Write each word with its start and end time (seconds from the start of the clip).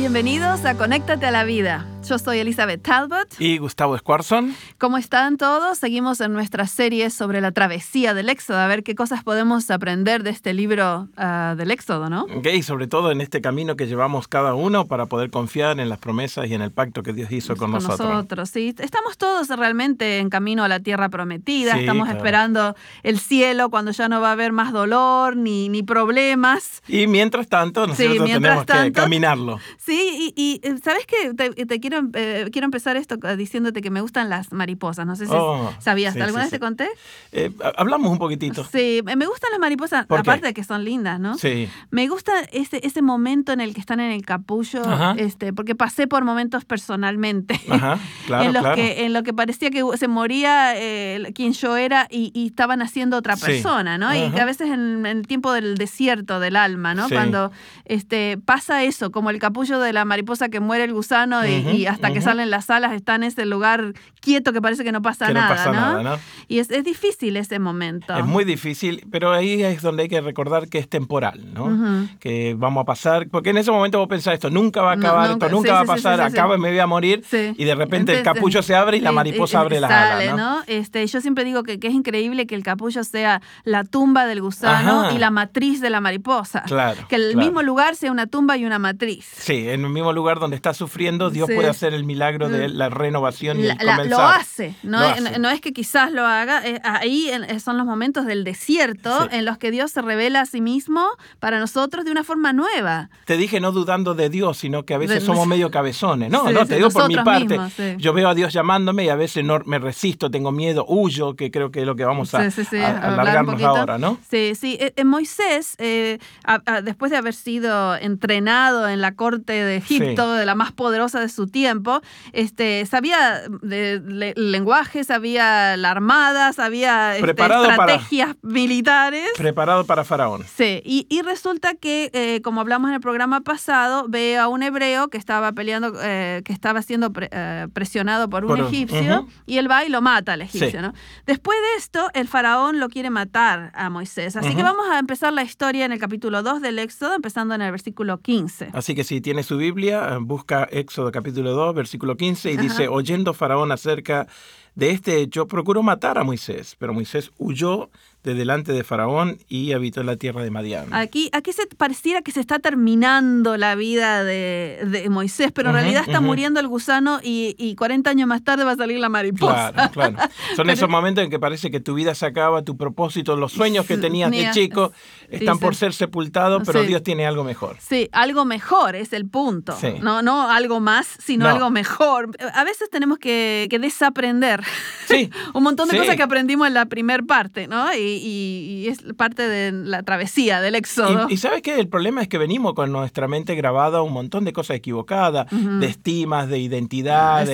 Bienvenidos 0.00 0.64
a 0.64 0.78
Conéctate 0.78 1.26
a 1.26 1.30
la 1.30 1.44
Vida. 1.44 1.86
Yo 2.08 2.18
soy 2.18 2.38
Elizabeth 2.38 2.82
Talbot. 2.82 3.28
Y 3.38 3.58
Gustavo 3.58 3.96
Squarson. 3.98 4.56
¿Cómo 4.78 4.96
están 4.96 5.36
todos? 5.36 5.76
Seguimos 5.76 6.22
en 6.22 6.32
nuestra 6.32 6.66
serie 6.66 7.10
sobre 7.10 7.42
la 7.42 7.52
travesía 7.52 8.14
del 8.14 8.30
Éxodo, 8.30 8.56
a 8.58 8.66
ver 8.66 8.82
qué 8.82 8.94
cosas 8.94 9.22
podemos 9.22 9.70
aprender 9.70 10.22
de 10.22 10.30
este 10.30 10.54
libro 10.54 11.08
uh, 11.18 11.54
del 11.54 11.70
Éxodo, 11.70 12.08
¿no? 12.08 12.22
Okay, 12.38 12.56
y 12.56 12.62
sobre 12.62 12.86
todo 12.86 13.12
en 13.12 13.20
este 13.20 13.42
camino 13.42 13.76
que 13.76 13.86
llevamos 13.86 14.26
cada 14.26 14.54
uno 14.54 14.86
para 14.88 15.04
poder 15.06 15.28
confiar 15.30 15.78
en 15.78 15.90
las 15.90 15.98
promesas 15.98 16.48
y 16.48 16.54
en 16.54 16.62
el 16.62 16.72
pacto 16.72 17.02
que 17.02 17.12
Dios 17.12 17.30
hizo 17.30 17.54
con, 17.54 17.70
con 17.70 17.82
nosotros. 17.82 18.08
nosotros. 18.08 18.48
sí. 18.48 18.74
Estamos 18.78 19.18
todos 19.18 19.48
realmente 19.50 20.18
en 20.18 20.30
camino 20.30 20.64
a 20.64 20.68
la 20.68 20.80
tierra 20.80 21.10
prometida, 21.10 21.74
Sí, 21.74 21.80
estamos 21.80 22.06
claro. 22.06 22.18
esperando 22.18 22.76
el 23.02 23.18
cielo 23.20 23.68
cuando 23.68 23.90
ya 23.92 24.08
no 24.08 24.22
va 24.22 24.30
a 24.30 24.32
haber 24.32 24.52
más 24.52 24.72
dolor 24.72 25.36
ni, 25.36 25.68
ni 25.68 25.82
problemas. 25.82 26.82
Y 26.88 27.06
mientras 27.06 27.46
tanto, 27.46 27.84
Sí, 27.84 27.90
nosotros 28.04 28.14
mientras 28.26 28.40
tenemos 28.42 28.64
que 28.64 28.72
tanto- 28.72 29.00
caminarlo. 29.02 29.60
Sí, 29.76 29.89
y, 29.94 30.32
y, 30.36 30.60
eh, 30.62 30.76
¿sabes 30.82 31.04
qué? 31.06 31.34
Te, 31.34 31.66
te 31.66 31.80
quiero, 31.80 32.02
eh, 32.14 32.48
quiero 32.52 32.64
empezar 32.66 32.96
esto 32.96 33.16
eh, 33.22 33.36
diciéndote 33.36 33.80
que 33.82 33.90
me 33.90 34.00
gustan 34.00 34.28
las 34.28 34.52
mariposas. 34.52 35.06
No 35.06 35.16
sé 35.16 35.26
si 35.26 35.32
Oh, 35.34 35.72
sabías. 35.80 36.14
sí, 36.14 36.20
¿Alguna 36.20 36.42
sí, 36.42 36.44
vez 36.44 36.50
sí. 36.50 36.56
te 36.56 36.60
conté? 36.60 36.88
Eh, 37.32 37.50
hablamos 37.76 38.10
un 38.12 38.18
poquitito. 38.18 38.64
Sí, 38.64 39.00
me 39.04 39.26
gustan 39.26 39.50
las 39.50 39.60
mariposas, 39.60 40.06
aparte 40.08 40.46
de 40.46 40.54
que 40.54 40.64
son 40.64 40.84
lindas, 40.84 41.18
¿no? 41.20 41.36
Sí. 41.38 41.68
Me 41.90 42.08
gusta 42.08 42.32
ese, 42.52 42.80
ese 42.86 43.02
momento 43.02 43.52
en 43.52 43.60
el 43.60 43.74
que 43.74 43.80
están 43.80 44.00
en 44.00 44.12
el 44.12 44.24
capullo, 44.24 44.82
Ajá. 44.86 45.14
este, 45.18 45.52
porque 45.52 45.74
pasé 45.74 46.06
por 46.06 46.24
momentos 46.24 46.64
personalmente. 46.64 47.60
Ajá, 47.68 47.98
claro, 48.26 48.44
en 48.46 48.52
los 48.52 48.62
claro. 48.62 48.76
que 48.76 49.04
en 49.04 49.12
lo 49.12 49.22
que 49.22 49.32
parecía 49.32 49.70
que 49.70 49.82
se 49.96 50.08
moría 50.08 50.72
eh, 50.76 51.32
quien 51.34 51.52
yo 51.52 51.76
era 51.76 52.06
y, 52.10 52.30
y 52.34 52.46
estaban 52.46 52.82
haciendo 52.82 53.16
otra 53.16 53.36
Sí. 53.36 53.46
persona, 53.46 53.96
¿no? 53.98 54.14
Y 54.14 54.22
Ajá. 54.24 54.34
que 54.34 54.40
a 54.40 54.44
veces 54.44 54.68
en, 54.68 55.06
en 55.06 55.18
el 55.18 55.26
tiempo 55.26 55.52
del 55.52 55.76
desierto 55.78 56.38
del 56.40 56.56
alma, 56.56 56.94
¿no? 56.94 57.08
Sí. 57.08 57.14
Cuando 57.14 57.50
este, 57.86 58.38
pasa 58.38 58.84
eso, 58.84 59.10
como 59.10 59.30
el 59.30 59.38
capullo 59.38 59.79
de 59.80 59.92
la 59.92 60.04
mariposa 60.04 60.48
que 60.48 60.60
muere 60.60 60.84
el 60.84 60.92
gusano 60.92 61.46
y, 61.46 61.86
hasta 61.86 62.12
que 62.12 62.20
salen 62.20 62.50
las 62.50 62.70
alas 62.70 62.92
está 62.92 63.14
en 63.14 63.24
ese 63.24 63.46
lugar 63.46 63.92
quieto 64.20 64.52
que 64.52 64.60
parece 64.60 64.84
que 64.84 64.92
no 64.92 65.02
pasa 65.02 65.26
Que 65.28 65.34
no 65.34 65.40
nada, 65.40 65.54
pasa 65.54 65.72
¿no? 65.72 65.80
nada, 65.80 66.02
¿no? 66.02 66.18
Y 66.48 66.58
es, 66.58 66.70
es 66.70 66.84
difícil 66.84 67.36
ese 67.36 67.58
momento. 67.58 68.16
Es 68.16 68.24
muy 68.24 68.44
difícil, 68.44 69.06
pero 69.10 69.32
ahí 69.32 69.62
es 69.62 69.82
donde 69.82 70.04
hay 70.04 70.08
que 70.08 70.20
recordar 70.20 70.68
que 70.68 70.78
es 70.78 70.88
temporal, 70.88 71.52
¿no? 71.54 72.08
Que 72.18 72.54
vamos 72.56 72.82
a 72.82 72.84
pasar, 72.84 73.28
porque 73.30 73.50
en 73.50 73.58
ese 73.58 73.70
momento 73.70 73.98
vos 73.98 74.08
pensás 74.08 74.34
esto, 74.34 74.50
nunca 74.50 74.82
va 74.82 74.92
a 74.92 74.96
No, 74.96 75.06
acabar, 75.08 75.30
nunca, 75.30 75.46
esto 75.46 75.56
nunca 75.56 75.68
sí, 75.68 75.74
va 75.74 75.80
a 75.80 75.84
pasar, 75.84 76.16
sí, 76.18 76.22
acaba 76.36 76.56
y 76.56 76.58
me 76.58 76.70
voy 76.70 76.78
a 76.78 76.86
morir, 76.86 77.24
y 77.32 77.64
de 77.64 77.74
repente 77.74 78.16
el 78.16 78.22
capullo 78.22 78.62
se 78.62 78.74
abre 78.74 78.96
y 78.96 79.00
la 79.00 79.12
mariposa 79.12 79.60
abre 79.60 79.80
las 79.80 79.90
sale, 79.90 80.28
alas, 80.30 80.36
¿no? 80.36 80.62
Este, 80.66 81.06
yo 81.06 81.20
siempre 81.20 81.44
digo 81.44 81.62
que, 81.62 81.78
que 81.78 81.88
es 81.88 81.94
increíble 81.94 82.46
que 82.46 82.54
el 82.54 82.62
capullo 82.62 83.02
sea 83.04 83.40
la 83.64 83.84
tumba 83.84 84.26
del 84.26 84.40
gusano 84.42 85.02
Ajá. 85.02 85.12
y 85.14 85.18
la 85.18 85.30
matriz 85.30 85.80
de 85.80 85.90
la 85.90 86.00
mariposa. 86.00 86.62
Claro, 86.66 87.06
Que 87.08 87.16
el 87.16 87.32
claro. 87.32 87.46
mismo 87.46 87.62
lugar 87.62 87.96
sea 87.96 88.10
una 88.10 88.26
tumba 88.26 88.56
y 88.56 88.64
una 88.64 88.78
matriz. 88.78 89.26
Sí, 89.36 89.68
en 89.74 89.84
el 89.84 89.90
mismo 89.90 90.12
lugar 90.12 90.38
donde 90.40 90.56
está 90.56 90.74
sufriendo, 90.74 91.30
Dios 91.30 91.48
Sí. 91.48 91.54
puede 91.54 91.68
hacer 91.68 91.94
el 91.94 92.04
milagro 92.04 92.48
de 92.48 92.68
la 92.68 92.88
renovación 92.88 93.58
y 93.60 93.64
La- 93.64 93.74
el 93.74 93.86
la- 93.86 93.96
comenzar. 93.96 94.18
lo 94.20 94.26
hace, 94.26 94.74
no, 94.82 95.00
Lo 95.00 95.06
es, 95.06 95.26
hace. 95.26 95.38
no 95.38 95.50
es 95.50 95.60
que 95.60 95.72
quizás 95.72 96.12
lo 96.12 96.26
haga, 96.26 96.66
eh, 96.66 96.80
ahí 96.84 97.28
en- 97.30 97.60
son 97.60 97.76
los 97.78 97.86
momentos 97.86 98.26
del 98.26 98.44
desierto 98.44 99.22
Sí. 99.22 99.28
en 99.36 99.44
los 99.44 99.58
que 99.58 99.70
Dios 99.70 99.90
se 99.90 100.02
revela 100.02 100.40
a 100.42 100.46
sí 100.46 100.60
mismo 100.60 101.06
para 101.38 101.58
nosotros 101.58 102.04
de 102.04 102.10
una 102.10 102.24
forma 102.24 102.52
nueva. 102.52 103.10
Te 103.24 103.36
dije 103.36 103.60
no 103.60 103.72
dudando 103.72 104.14
de 104.14 104.28
Dios, 104.30 104.58
sino 104.58 104.84
que 104.84 104.94
a 104.94 104.98
veces 104.98 105.20
De- 105.20 105.26
somos 105.26 105.46
medio 105.46 105.70
cabezones. 105.70 106.30
No, 106.30 106.46
Sí, 106.48 106.54
no, 106.54 106.66
te 106.66 106.76
digo 106.76 106.90
por 106.90 107.08
mi 107.08 107.16
parte. 107.16 107.58
mismos. 107.58 107.72
Yo 107.98 108.12
veo 108.12 108.28
a 108.28 108.34
Dios 108.34 108.52
llamándome 108.52 109.04
y 109.04 109.08
a 109.08 109.14
veces 109.16 109.44
no 109.44 109.60
me 109.66 109.78
resisto, 109.78 110.30
tengo 110.30 110.52
miedo, 110.52 110.84
huyo, 110.88 111.34
que 111.36 111.50
creo 111.50 111.70
que 111.70 111.80
es 111.80 111.86
lo 111.86 111.96
que 111.96 112.04
vamos 112.04 112.34
a, 112.34 112.38
alargarnos 112.38 113.62
ahora, 113.62 113.98
¿no? 113.98 114.18
Sí, 114.30 114.54
sí. 114.54 114.76
Eh, 114.80 114.92
eh, 114.96 115.04
Moisés, 115.04 115.74
eh, 115.78 116.18
a- 116.44 116.82
después 116.82 117.10
de 117.10 117.16
haber 117.16 117.34
sido 117.34 117.96
entrenado 117.96 118.88
en 118.88 119.00
la 119.00 119.14
corte 119.14 119.49
de 119.54 119.76
Egipto, 119.76 120.32
de 120.34 120.46
la 120.46 120.54
más 120.54 120.72
poderosa 120.72 121.20
de 121.20 121.28
su 121.28 121.46
tiempo, 121.46 122.00
este, 122.32 122.84
sabía 122.86 123.42
de, 123.62 124.00
le- 124.04 124.34
lenguaje, 124.36 125.04
sabía 125.04 125.76
la 125.76 125.90
armada, 125.90 126.52
sabía 126.52 127.16
este, 127.16 127.34
para- 127.34 127.60
estrategias 127.68 128.36
militares. 128.42 129.28
Preparado 129.36 129.84
para 129.84 130.04
Faraón. 130.04 130.44
Sí, 130.56 130.80
y, 130.84 131.06
y 131.08 131.22
resulta 131.22 131.74
que, 131.74 132.10
eh, 132.12 132.40
como 132.42 132.60
hablamos 132.60 132.88
en 132.88 132.94
el 132.94 133.00
programa 133.00 133.40
pasado, 133.40 134.06
ve 134.08 134.38
a 134.38 134.48
un 134.48 134.62
hebreo 134.62 135.08
que 135.08 135.18
estaba 135.18 135.52
peleando, 135.52 135.92
eh, 136.02 136.42
que 136.44 136.52
estaba 136.52 136.82
siendo 136.82 137.12
pre- 137.12 137.28
eh, 137.32 137.66
presionado 137.72 138.28
por 138.30 138.44
un 138.44 138.50
Por 138.56 138.60
egipcio, 138.60 139.26
y 139.46 139.58
él 139.58 139.70
va 139.70 139.84
y 139.84 139.88
lo 139.88 140.00
mata 140.02 140.34
al 140.34 140.42
egipcio, 140.42 140.70
Sí. 140.70 140.76
¿no? 140.78 140.92
Después 141.26 141.56
de 141.58 141.78
esto, 141.80 142.08
el 142.14 142.28
faraón 142.28 142.78
lo 142.80 142.88
quiere 142.88 143.10
matar 143.10 143.72
a 143.74 143.88
Moisés. 143.90 144.36
Así 144.36 144.54
que 144.54 144.62
vamos 144.62 144.86
a 144.90 144.98
empezar 144.98 145.32
la 145.32 145.42
historia 145.42 145.84
en 145.84 145.92
el 145.92 145.98
capítulo 145.98 146.42
2 146.42 146.60
del 146.60 146.78
Éxodo, 146.78 147.14
empezando 147.14 147.54
en 147.54 147.62
el 147.62 147.70
versículo 147.70 148.18
15. 148.20 148.70
Así 148.72 148.94
que 148.94 149.04
si 149.04 149.20
tiene 149.40 149.48
su 149.48 149.56
Biblia, 149.56 150.18
busca 150.20 150.68
Éxodo 150.70 151.10
capítulo 151.10 151.52
2, 151.52 151.74
versículo 151.74 152.16
15, 152.16 152.50
y 152.50 152.54
Ajá. 152.54 152.62
dice, 152.62 152.88
oyendo 152.88 153.32
Faraón 153.32 153.72
acerca 153.72 154.26
de 154.74 154.90
este 154.90 155.18
hecho, 155.20 155.46
procuró 155.46 155.82
matar 155.82 156.18
a 156.18 156.24
Moisés, 156.24 156.76
pero 156.78 156.94
Moisés 156.94 157.30
huyó 157.38 157.90
de 158.22 158.34
delante 158.34 158.72
de 158.74 158.84
Faraón 158.84 159.38
y 159.48 159.72
habitó 159.72 160.00
en 160.02 160.06
la 160.06 160.16
tierra 160.16 160.42
de 160.42 160.50
Madián. 160.50 160.92
Aquí, 160.92 161.30
aquí 161.32 161.52
se 161.54 161.66
pareciera 161.66 162.20
que 162.20 162.32
se 162.32 162.40
está 162.40 162.58
terminando 162.58 163.56
la 163.56 163.74
vida 163.76 164.24
de, 164.24 164.78
de 164.86 165.08
Moisés, 165.08 165.52
pero 165.52 165.70
en 165.70 165.76
realidad 165.76 166.02
está 166.06 166.20
muriendo 166.20 166.60
el 166.60 166.68
gusano 166.68 167.20
y, 167.22 167.54
y 167.58 167.74
40 167.76 168.10
años 168.10 168.28
más 168.28 168.44
tarde 168.44 168.64
va 168.64 168.72
a 168.72 168.76
salir 168.76 168.98
la 168.98 169.08
mariposa. 169.08 169.72
Claro, 169.72 169.90
claro. 169.92 170.16
Son 170.54 170.66
Pero- 170.66 170.72
esos 170.72 170.88
momentos 170.90 171.24
en 171.24 171.30
que 171.30 171.38
parece 171.38 171.70
que 171.70 171.80
tu 171.80 171.94
vida 171.94 172.14
se 172.14 172.26
acaba, 172.26 172.60
tu 172.62 172.76
propósito, 172.76 173.36
los 173.36 173.52
sueños 173.52 173.86
que 173.86 173.96
tenías 173.96 174.30
de 174.30 174.50
chico 174.52 174.92
están 175.30 175.54
dice- 175.54 175.64
por 175.64 175.74
ser 175.74 175.94
sepultados, 175.94 176.62
pero 176.66 176.82
Sí. 176.82 176.88
Dios 176.88 177.02
tiene 177.02 177.26
algo 177.26 177.42
mejor. 177.42 177.76
Sí, 177.80 178.10
algo 178.12 178.44
mejor 178.44 178.96
es 178.96 179.14
el 179.14 179.26
punto. 179.30 179.74
Sí. 179.80 179.94
No, 180.02 180.20
no 180.20 180.50
algo 180.50 180.78
más, 180.80 181.06
sino 181.20 181.46
No. 181.46 181.52
algo 181.54 181.70
mejor. 181.70 182.30
A 182.52 182.64
veces 182.64 182.90
tenemos 182.90 183.18
que, 183.18 183.66
que 183.70 183.78
desaprender 183.78 184.59
Sí. 185.06 185.30
un 185.54 185.62
montón 185.62 185.88
de 185.88 185.92
Sí. 185.94 185.98
cosas 185.98 186.16
que 186.16 186.22
aprendimos 186.22 186.66
en 186.68 186.74
la 186.74 186.86
primer 186.86 187.24
parte, 187.26 187.66
¿no? 187.68 187.92
Y, 187.94 187.98
y- 187.98 188.80
y 188.80 188.88
es 188.88 189.02
parte 189.16 189.48
de 189.48 189.72
la 189.72 190.02
travesía 190.02 190.60
del 190.60 190.74
éxodo. 190.74 191.26
Y, 191.28 191.34
y 191.34 191.36
sabes 191.36 191.62
qué? 191.62 191.78
El 191.80 191.88
problema 191.88 192.22
es 192.22 192.28
que 192.28 192.38
venimos 192.38 192.74
con 192.74 192.92
nuestra 192.92 193.28
mente 193.28 193.54
grabada 193.54 194.02
un 194.02 194.12
montón 194.12 194.44
de 194.44 194.52
cosas 194.52 194.76
equivocadas, 194.76 195.46
de 195.50 195.86
estimas, 195.86 196.48
de 196.48 196.58
identidad, 196.58 197.44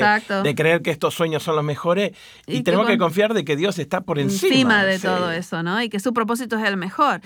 de, 0.42 0.54
creer 0.54 0.82
que 0.82 0.90
estos 0.90 1.14
sueños 1.14 1.42
son 1.42 1.56
los 1.56 1.64
mejores. 1.64 2.12
Y, 2.46 2.58
que 2.58 2.62
tenemos 2.64 2.86
que 2.86 2.98
con- 2.98 3.06
confiar 3.06 3.34
de 3.34 3.44
que 3.44 3.56
Dios 3.56 3.78
está 3.78 4.00
por 4.02 4.18
encima. 4.18 4.52
encima 4.52 4.84
de 4.84 4.98
sí. 4.98 5.06
todo 5.06 5.30
eso, 5.32 5.62
¿no? 5.62 5.82
Y 5.82 5.88
que 5.88 5.98
su 6.00 6.12
propósito 6.12 6.56
es 6.58 6.64
el 6.64 6.76
mejor. 6.76 7.20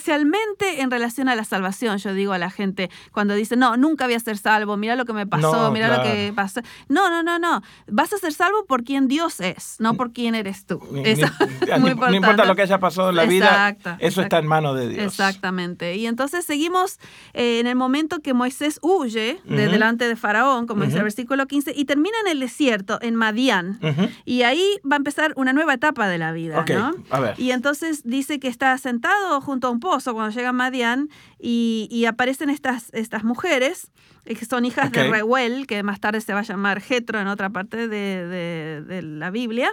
Especialmente 0.00 0.82
en 0.82 0.90
relación 0.90 1.28
a 1.28 1.34
la 1.34 1.44
salvación, 1.44 1.98
yo 1.98 2.12
digo 2.12 2.32
a 2.32 2.38
la 2.38 2.50
gente 2.50 2.90
cuando 3.12 3.34
dice, 3.34 3.56
no, 3.56 3.76
nunca 3.76 4.04
voy 4.06 4.14
a 4.14 4.20
ser 4.20 4.36
salvo, 4.38 4.76
mira 4.76 4.94
lo 4.96 5.04
que 5.04 5.12
me 5.12 5.26
pasó, 5.26 5.52
No, 5.56 5.70
mira 5.70 5.96
lo 5.96 6.02
que 6.02 6.32
pasó. 6.34 6.60
No, 6.88 7.08
no, 7.08 7.22
no, 7.22 7.38
no. 7.38 7.62
Vas 7.88 8.12
a 8.12 8.18
ser 8.18 8.32
salvo 8.32 8.64
por 8.66 8.84
quien 8.84 9.08
Dios 9.08 9.25
es, 9.40 9.76
no 9.78 9.94
por 9.94 10.12
quién 10.12 10.34
eres 10.34 10.66
tú. 10.66 10.80
Ni- 10.90 11.02
Eso 11.02 11.26
ni- 11.66 11.70
es 11.72 11.80
muy 11.80 11.94
ni- 11.94 12.00
no 12.00 12.14
importa 12.14 12.44
lo 12.44 12.54
que 12.56 12.62
haya 12.62 12.78
pasado 12.78 13.10
en 13.10 13.16
la 13.16 13.24
vida, 13.24 13.46
Exacto, 13.70 13.90
eso 13.98 14.20
está 14.22 14.22
exacto. 14.22 14.36
en 14.38 14.46
manos 14.46 14.76
de 14.78 14.88
Dios. 14.88 15.04
Exactamente. 15.04 15.96
Y 15.96 16.06
entonces 16.06 16.44
seguimos 16.44 16.98
eh, 17.34 17.60
en 17.60 17.66
el 17.66 17.76
momento 17.76 18.20
que 18.20 18.34
Moisés 18.34 18.78
huye 18.82 19.40
de 19.44 19.62
Ujú. 19.64 19.72
delante 19.72 20.08
de 20.08 20.16
Faraón, 20.16 20.66
como 20.66 20.84
dice 20.84 20.96
el 20.98 21.02
versículo 21.04 21.46
15, 21.46 21.72
y 21.76 21.84
termina 21.84 22.16
en 22.24 22.32
el 22.32 22.40
desierto, 22.40 22.98
en 23.02 23.14
Madián. 23.16 23.78
Ujú. 23.82 24.08
Y 24.24 24.42
ahí 24.42 24.64
va 24.90 24.96
a 24.96 24.98
empezar 24.98 25.32
una 25.36 25.52
nueva 25.52 25.74
etapa 25.74 26.08
de 26.08 26.18
la 26.18 26.32
vida, 26.32 26.60
Ok, 26.60 26.70
¿no? 26.70 26.94
a 27.10 27.20
ver. 27.20 27.34
Y 27.38 27.50
entonces 27.50 28.02
dice 28.04 28.38
que 28.40 28.48
está 28.48 28.76
sentado 28.78 29.40
junto 29.40 29.66
a 29.68 29.70
un 29.70 29.80
pozo 29.80 30.14
cuando 30.14 30.34
llega 30.34 30.50
a 30.50 30.52
Madián 30.52 31.08
y, 31.38 31.88
y 31.90 32.04
aparecen 32.06 32.50
estas, 32.50 32.90
estas 32.92 33.24
mujeres 33.24 33.90
que 34.26 34.44
son 34.44 34.64
hijas 34.64 34.90
de. 34.92 35.08
Reuel, 35.08 35.66
que 35.66 35.82
más 35.82 36.00
tarde 36.00 36.20
se 36.20 36.32
va 36.34 36.40
a 36.40 36.42
llamar 36.42 36.80
Jetro 36.80 37.20
en 37.20 37.28
otra 37.28 37.50
parte 37.50 37.88
de, 37.88 38.26
de- 38.26 38.82
de 38.82 39.02
la 39.02 39.30
Biblia. 39.30 39.70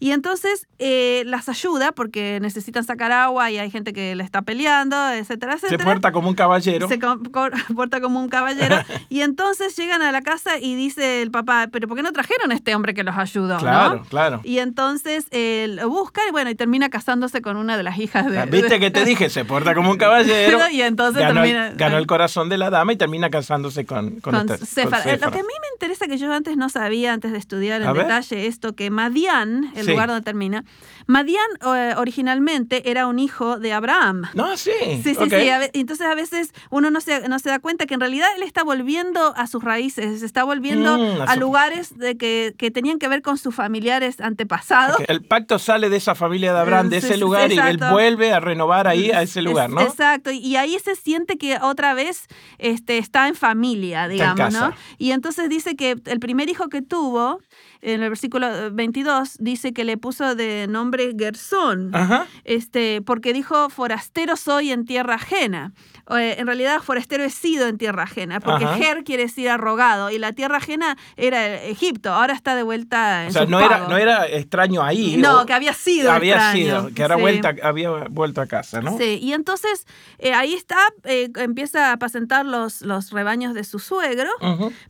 Y 0.00 0.10
entonces 0.12 0.66
eh, 0.78 1.22
las 1.26 1.48
ayuda 1.48 1.92
porque 1.92 2.38
necesitan 2.40 2.84
sacar 2.84 3.12
agua 3.12 3.50
y 3.50 3.58
hay 3.58 3.70
gente 3.70 3.92
que 3.92 4.14
le 4.14 4.22
está 4.24 4.42
peleando, 4.42 4.96
etcétera, 5.12 5.58
Se 5.58 5.66
etcétera. 5.66 5.90
porta 5.90 6.12
como 6.12 6.28
un 6.28 6.34
caballero. 6.34 6.88
Se 6.88 6.98
com- 6.98 7.22
co- 7.24 7.48
porta 7.74 8.00
como 8.00 8.20
un 8.20 8.28
caballero. 8.28 8.76
y 9.08 9.20
entonces 9.22 9.76
llegan 9.76 10.02
a 10.02 10.12
la 10.12 10.22
casa 10.22 10.58
y 10.58 10.74
dice 10.74 11.22
el 11.22 11.30
papá, 11.30 11.68
pero 11.72 11.88
¿por 11.88 11.96
qué 11.96 12.02
no 12.02 12.12
trajeron 12.12 12.50
a 12.52 12.54
este 12.54 12.74
hombre 12.74 12.94
que 12.94 13.04
los 13.04 13.16
ayudó? 13.16 13.54
no?" 13.54 13.60
Claro, 13.60 14.02
claro. 14.08 14.40
Y 14.44 14.58
entonces 14.58 15.26
eh, 15.30 15.66
lo 15.70 15.88
busca 15.88 16.20
y 16.28 16.32
bueno, 16.32 16.50
y 16.50 16.54
termina 16.54 16.88
casándose 16.90 17.40
con 17.42 17.56
una 17.56 17.76
de 17.76 17.82
las 17.82 17.98
hijas 17.98 18.30
de... 18.30 18.44
¿Viste 18.46 18.78
que 18.80 18.90
te 18.90 19.04
dije? 19.04 19.30
Se 19.30 19.44
porta 19.44 19.74
como 19.74 19.90
un 19.90 19.96
caballero. 19.98 20.58
y 20.70 20.82
entonces 20.82 21.22
ganó, 21.22 21.40
termina... 21.42 21.72
ganó 21.74 21.98
el 21.98 22.06
corazón 22.06 22.48
de 22.48 22.58
la 22.58 22.70
dama 22.70 22.92
y 22.92 22.96
termina 22.96 23.30
casándose 23.30 23.84
con 23.86 23.93
con, 23.94 24.10
con, 24.20 24.20
con 24.20 24.34
esta- 24.36 24.58
con 24.58 24.66
Séfara. 24.66 25.16
Lo 25.16 25.30
que 25.30 25.38
a 25.38 25.42
mí 25.42 25.48
me 25.48 25.68
interesa, 25.74 26.06
que 26.06 26.18
yo 26.18 26.32
antes 26.32 26.56
no 26.56 26.68
sabía, 26.68 27.12
antes 27.12 27.32
de 27.32 27.38
estudiar 27.38 27.82
en 27.82 27.88
A 27.88 27.92
ver. 27.92 28.04
detalle 28.06 28.46
esto, 28.46 28.74
que 28.74 28.90
Madián, 28.90 29.70
el 29.76 29.84
Sí. 29.84 29.90
lugar 29.90 30.08
donde 30.08 30.22
termina, 30.24 30.64
Madián 31.06 31.44
eh, 31.66 31.94
originalmente 31.96 32.90
era 32.90 33.06
un 33.06 33.18
hijo 33.18 33.58
de 33.58 33.72
Abraham. 33.72 34.22
No, 34.34 34.56
sí. 34.56 34.70
Sí, 35.02 35.14
sí, 35.14 35.28
sí. 35.28 35.48
a 35.50 35.58
ve- 35.58 35.70
Entonces 35.74 36.06
a 36.06 36.14
veces 36.14 36.50
uno 36.70 36.90
no 36.90 37.00
se, 37.00 37.28
no 37.28 37.38
se 37.38 37.48
da 37.50 37.58
cuenta 37.58 37.86
que 37.86 37.94
en 37.94 38.00
realidad 38.00 38.28
él 38.36 38.42
está 38.42 38.62
volviendo 38.64 39.34
a 39.36 39.46
sus 39.46 39.62
raíces, 39.62 40.22
está 40.22 40.44
volviendo 40.44 40.96
Mm, 40.98 41.20
a 41.20 41.24
a 41.24 41.34
su- 41.34 41.40
lugares 41.40 41.96
de 41.98 42.16
que, 42.16 42.54
que 42.56 42.70
tenían 42.70 42.98
que 42.98 43.08
ver 43.08 43.22
con 43.22 43.36
sus 43.38 43.54
familiares 43.54 44.20
antepasados. 44.20 44.96
El 45.08 45.22
pacto 45.22 45.58
sale 45.58 45.88
de 45.90 45.96
esa 45.96 46.14
familia 46.14 46.52
de 46.52 46.60
Abraham, 46.60 46.88
de 46.88 47.00
Sí, 47.00 47.06
ese 47.06 47.14
sí, 47.14 47.20
lugar, 47.20 47.52
y 47.52 47.58
él 47.58 47.78
vuelve 47.90 48.32
a 48.32 48.40
renovar 48.40 48.86
ahí 48.88 49.10
a 49.10 49.22
ese 49.22 49.42
lugar, 49.42 49.70
¿no? 49.70 49.80
Exacto, 49.80 50.30
y- 50.30 50.38
y 50.38 50.56
ahí 50.56 50.76
se 50.84 50.96
siente 50.96 51.36
que 51.38 51.58
otra 51.60 51.94
vez 51.94 52.26
este, 52.58 52.98
está 52.98 53.28
en 53.28 53.34
familia, 53.34 53.64
digamos, 54.08 54.52
¿no? 54.52 54.72
Y 54.98 55.12
entonces 55.12 55.48
dice 55.48 55.76
que 55.76 55.96
el 56.04 56.20
primer 56.20 56.48
hijo 56.48 56.68
que 56.68 56.82
tuvo, 56.82 57.40
en 57.84 58.02
el 58.02 58.08
versículo 58.08 58.46
eh, 58.48 58.70
22, 58.70 59.36
dice 59.38 59.72
que 59.72 59.84
le 59.84 59.96
puso 59.96 60.34
de 60.34 60.66
nombre 60.68 61.14
Gersón. 61.18 61.90
Ajá. 61.94 62.26
Este, 62.44 63.02
porque 63.02 63.32
dijo, 63.32 63.68
forastero 63.70 64.36
soy 64.36 64.70
en 64.72 64.84
tierra 64.84 65.14
ajena. 65.16 65.72
Eh, 66.10 66.34
en 66.38 66.46
realidad, 66.46 66.82
forastero 66.82 67.24
he 67.24 67.30
sido 67.30 67.66
en 67.66 67.78
tierra 67.78 68.02
ajena, 68.02 68.38
porque 68.40 68.66
Ajá. 68.66 68.76
Ger 68.76 69.04
quiere 69.04 69.22
decir 69.22 69.48
arrogado, 69.48 70.10
y 70.10 70.18
la 70.18 70.32
tierra 70.32 70.58
ajena 70.58 70.98
era 71.16 71.62
Egipto, 71.62 72.12
ahora 72.12 72.34
está 72.34 72.54
de 72.54 72.62
vuelta 72.62 73.22
en 73.22 73.28
O 73.30 73.32
sea, 73.32 73.42
sus 73.42 73.50
no 73.50 73.58
era, 73.60 73.88
no 73.88 73.96
era 73.96 74.26
extraño 74.26 74.82
ahí. 74.82 75.16
No, 75.16 75.40
o- 75.40 75.46
que 75.46 75.54
había 75.54 75.72
sido 75.72 76.12
había 76.12 76.34
extraño. 76.34 76.54
sido, 76.82 76.94
que 76.94 77.02
ahora 77.02 77.16
Sí. 77.16 77.22
vuelta, 77.22 77.54
había 77.62 77.90
vuelto 78.10 78.42
a 78.42 78.46
casa, 78.46 78.82
¿no? 78.82 78.98
Sí, 78.98 79.18
y 79.22 79.32
entonces 79.32 79.86
eh, 80.18 80.34
ahí 80.34 80.52
está, 80.52 80.76
eh, 81.04 81.30
empieza 81.36 81.88
a 81.88 81.92
apacentar 81.92 82.44
los, 82.44 82.82
los 82.82 83.10
rebaños 83.10 83.54
de 83.54 83.64
su 83.64 83.78
suegro. 83.78 84.28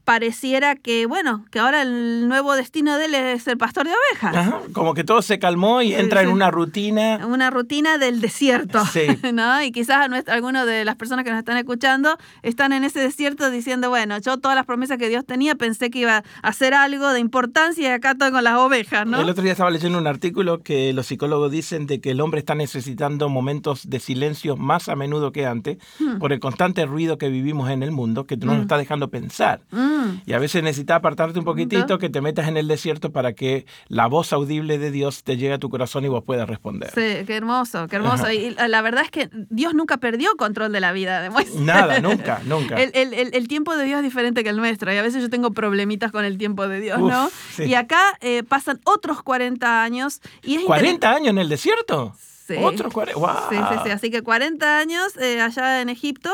Pareciera 0.04 0.74
que, 0.76 1.06
bueno, 1.06 1.44
que 1.50 1.58
ahora 1.60 1.82
el 1.82 2.28
nuevo 2.28 2.54
destino 2.56 2.83
de 2.84 3.04
él 3.06 3.14
es 3.14 3.42
ser 3.42 3.58
pastor 3.58 3.86
de 3.86 3.92
ovejas. 4.12 4.36
Ajá, 4.36 4.60
Como 4.72 4.94
que 4.94 5.04
todo 5.04 5.22
se 5.22 5.38
calmó 5.38 5.82
y 5.82 5.94
entra 5.94 6.20
Sí. 6.20 6.26
en 6.26 6.32
una 6.32 6.50
rutina. 6.50 7.26
Una 7.26 7.50
rutina 7.50 7.98
del 7.98 8.20
desierto, 8.20 8.84
Sí. 8.86 9.06
¿no? 9.32 9.62
Y 9.62 9.72
quizás 9.72 10.08
algunas 10.28 10.66
de 10.66 10.84
las 10.84 10.96
personas 10.96 11.24
que 11.24 11.30
nos 11.30 11.38
están 11.38 11.56
escuchando 11.56 12.16
están 12.42 12.72
en 12.72 12.84
ese 12.84 13.00
desierto 13.00 13.50
diciendo, 13.50 13.88
bueno, 13.90 14.18
yo 14.18 14.38
todas 14.38 14.54
las 14.56 14.66
promesas 14.66 14.98
que 14.98 15.08
Dios 15.08 15.24
tenía 15.26 15.54
pensé 15.54 15.90
que 15.90 16.00
iba 16.00 16.18
a 16.18 16.48
hacer 16.48 16.74
algo 16.74 17.12
de 17.12 17.20
importancia 17.20 17.88
y 17.88 17.92
acá 17.92 18.12
estoy 18.12 18.30
con 18.30 18.44
las 18.44 18.56
ovejas, 18.58 19.06
¿no? 19.06 19.20
El 19.20 19.28
otro 19.30 19.42
día 19.42 19.52
estaba 19.52 19.70
leyendo 19.70 19.98
un 19.98 20.06
artículo 20.06 20.62
que 20.62 20.92
los 20.92 21.06
psicólogos 21.06 21.50
dicen 21.50 21.86
de 21.86 22.00
que 22.00 22.10
el 22.10 22.20
hombre 22.20 22.40
está 22.40 22.54
necesitando 22.54 23.28
momentos 23.28 23.88
de 23.88 24.00
silencio 24.00 24.56
más 24.56 24.88
a 24.88 24.96
menudo 24.96 25.32
que 25.32 25.46
antes 25.46 25.78
Hmm. 25.98 26.18
por 26.18 26.32
el 26.32 26.40
constante 26.40 26.84
ruido 26.86 27.18
que 27.18 27.28
vivimos 27.28 27.70
en 27.70 27.82
el 27.82 27.90
mundo 27.90 28.24
que 28.26 28.36
no 28.36 28.52
nos 28.54 28.62
está 28.62 28.76
dejando 28.76 29.08
pensar. 29.08 29.60
Mm. 29.70 30.22
Y 30.26 30.32
a 30.32 30.38
veces 30.38 30.62
necesitas 30.62 30.96
apartarte 30.96 31.38
un 31.38 31.44
poquitito, 31.44 31.98
que 31.98 32.08
te 32.08 32.20
metas 32.20 32.48
en 32.48 32.56
el 32.56 32.68
desierto 32.74 33.10
para 33.12 33.32
que 33.32 33.66
la 33.88 34.06
voz 34.06 34.32
audible 34.32 34.78
de 34.78 34.90
Dios 34.90 35.24
te 35.24 35.36
llegue 35.36 35.54
a 35.54 35.58
tu 35.58 35.70
corazón 35.70 36.04
y 36.04 36.08
vos 36.08 36.22
puedas 36.24 36.48
responder. 36.48 36.90
Sí, 36.90 37.24
qué 37.26 37.36
hermoso, 37.36 37.86
qué 37.88 37.96
hermoso. 37.96 38.30
Y 38.30 38.50
la 38.68 38.82
verdad 38.82 39.02
es 39.04 39.10
que 39.10 39.28
Dios 39.50 39.74
nunca 39.74 39.96
perdió 39.96 40.34
control 40.36 40.72
de 40.72 40.80
la 40.80 40.92
vida 40.92 41.20
de 41.22 41.30
Moisés. 41.30 41.54
Nada, 41.56 42.00
nunca, 42.02 42.40
nunca. 42.44 42.76
El, 42.80 42.90
el- 42.94 43.14
el- 43.14 43.34
el 43.34 43.48
tiempo 43.48 43.76
de 43.76 43.84
Dios 43.84 43.98
es 43.98 44.04
diferente 44.04 44.44
que 44.44 44.50
el 44.50 44.56
nuestro 44.56 44.92
y 44.92 44.96
a 44.96 45.02
veces 45.02 45.22
yo 45.22 45.30
tengo 45.30 45.52
problemitas 45.52 46.12
con 46.12 46.24
el 46.24 46.38
tiempo 46.38 46.68
de 46.68 46.80
Dios, 46.80 47.00
Uf, 47.00 47.10
¿no? 47.10 47.30
sí. 47.56 47.64
Y 47.64 47.74
acá 47.74 48.00
eh, 48.20 48.42
pasan 48.42 48.80
otros 48.84 49.22
40 49.22 49.82
años 49.82 50.20
y 50.42 50.54
es 50.56 50.62
inter- 50.62 50.66
40 50.66 51.10
años 51.10 51.28
en 51.28 51.38
el 51.38 51.48
desierto. 51.48 52.14
Sí. 52.46 52.56
Otros 52.62 52.92
40. 52.92 53.18
¡Wow! 53.18 53.30
Sí, 53.50 53.56
sí, 53.56 53.78
sí. 53.84 53.90
Así 53.90 54.10
que 54.10 54.22
40 54.22 54.78
años 54.78 55.16
eh, 55.16 55.40
allá 55.40 55.80
en 55.80 55.88
Egipto 55.88 56.30